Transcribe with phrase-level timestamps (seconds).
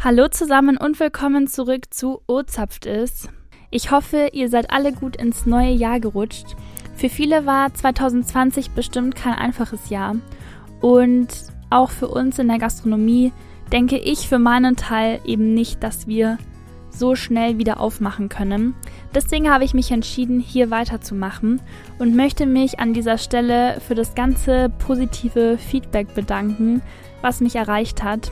[0.00, 3.30] Hallo zusammen und willkommen zurück zu Ozapft ist.
[3.72, 6.54] Ich hoffe, ihr seid alle gut ins neue Jahr gerutscht.
[6.94, 10.14] Für viele war 2020 bestimmt kein einfaches Jahr.
[10.80, 11.26] Und
[11.70, 13.32] auch für uns in der Gastronomie
[13.72, 16.38] denke ich für meinen Teil eben nicht, dass wir
[16.90, 18.76] so schnell wieder aufmachen können.
[19.16, 21.60] Deswegen habe ich mich entschieden, hier weiterzumachen
[21.98, 26.82] und möchte mich an dieser Stelle für das ganze positive Feedback bedanken,
[27.20, 28.30] was mich erreicht hat.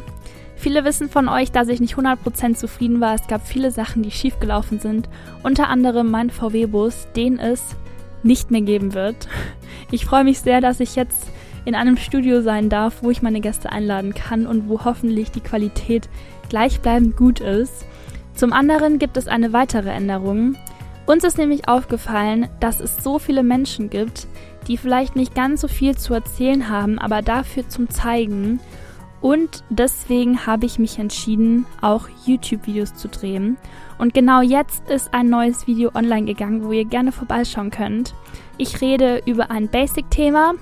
[0.56, 3.14] Viele wissen von euch, dass ich nicht 100% zufrieden war.
[3.14, 5.08] Es gab viele Sachen, die schiefgelaufen sind.
[5.42, 7.76] Unter anderem mein VW-Bus, den es
[8.22, 9.28] nicht mehr geben wird.
[9.92, 11.28] Ich freue mich sehr, dass ich jetzt
[11.64, 15.40] in einem Studio sein darf, wo ich meine Gäste einladen kann und wo hoffentlich die
[15.40, 16.08] Qualität
[16.48, 17.84] gleichbleibend gut ist.
[18.34, 20.56] Zum anderen gibt es eine weitere Änderung.
[21.06, 24.26] Uns ist nämlich aufgefallen, dass es so viele Menschen gibt,
[24.66, 28.58] die vielleicht nicht ganz so viel zu erzählen haben, aber dafür zum Zeigen.
[29.20, 33.56] Und deswegen habe ich mich entschieden, auch YouTube-Videos zu drehen.
[33.98, 38.14] Und genau jetzt ist ein neues Video online gegangen, wo ihr gerne vorbeischauen könnt.
[38.58, 40.54] Ich rede über ein Basic-Thema,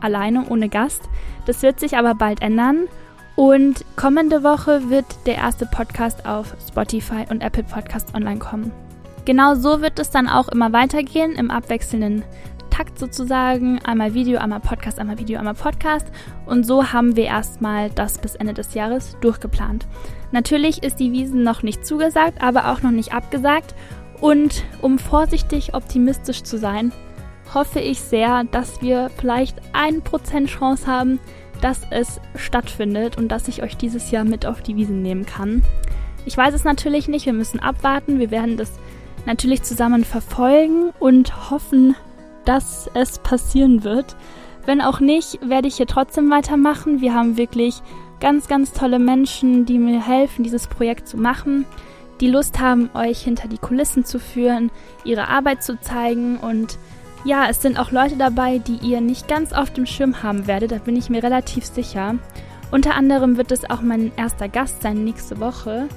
[0.00, 1.02] alleine ohne Gast.
[1.46, 2.88] Das wird sich aber bald ändern.
[3.36, 8.72] Und kommende Woche wird der erste Podcast auf Spotify und Apple Podcast online kommen.
[9.26, 12.24] Genau so wird es dann auch immer weitergehen im abwechselnden
[12.78, 13.80] Takt sozusagen.
[13.82, 16.06] Einmal Video, einmal Podcast, einmal Video, einmal Podcast.
[16.46, 19.88] Und so haben wir erstmal das bis Ende des Jahres durchgeplant.
[20.30, 23.74] Natürlich ist die Wiesen noch nicht zugesagt, aber auch noch nicht abgesagt.
[24.20, 26.92] Und um vorsichtig optimistisch zu sein,
[27.52, 31.18] hoffe ich sehr, dass wir vielleicht ein Prozent Chance haben,
[31.60, 35.64] dass es stattfindet und dass ich euch dieses Jahr mit auf die Wiesen nehmen kann.
[36.26, 38.20] Ich weiß es natürlich nicht, wir müssen abwarten.
[38.20, 38.70] Wir werden das
[39.26, 41.96] natürlich zusammen verfolgen und hoffen,
[42.48, 44.16] dass es passieren wird.
[44.64, 47.02] Wenn auch nicht, werde ich hier trotzdem weitermachen.
[47.02, 47.82] Wir haben wirklich
[48.20, 51.66] ganz, ganz tolle Menschen, die mir helfen, dieses Projekt zu machen,
[52.20, 54.70] die Lust haben, euch hinter die Kulissen zu führen,
[55.04, 56.78] ihre Arbeit zu zeigen und
[57.24, 60.72] ja, es sind auch Leute dabei, die ihr nicht ganz auf dem Schirm haben werdet,
[60.72, 62.14] da bin ich mir relativ sicher.
[62.70, 65.88] Unter anderem wird es auch mein erster Gast sein nächste Woche,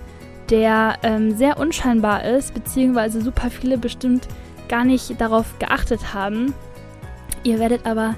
[0.50, 4.28] der ähm, sehr unscheinbar ist, beziehungsweise super viele bestimmt
[4.72, 6.56] gar nicht darauf geachtet haben.
[7.44, 8.16] Ihr werdet aber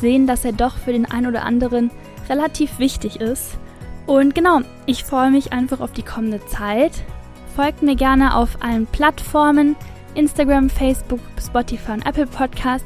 [0.00, 1.90] sehen, dass er doch für den einen oder anderen
[2.28, 3.56] relativ wichtig ist.
[4.06, 6.92] Und genau, ich freue mich einfach auf die kommende Zeit.
[7.56, 9.76] Folgt mir gerne auf allen Plattformen,
[10.14, 12.84] Instagram, Facebook, Spotify und Apple Podcast.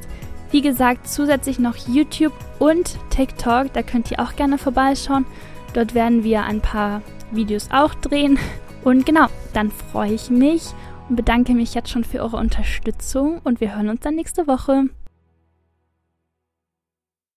[0.51, 5.27] Wie gesagt, zusätzlich noch YouTube und TikTok, da könnt ihr auch gerne vorbeischauen.
[5.75, 7.03] Dort werden wir ein paar
[7.33, 8.39] Videos auch drehen.
[8.85, 10.73] Und genau, dann freue ich mich
[11.17, 14.85] bedanke mich jetzt schon für eure Unterstützung und wir hören uns dann nächste Woche.